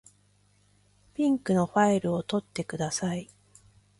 [1.13, 3.29] ピンクのファイルを取ってください。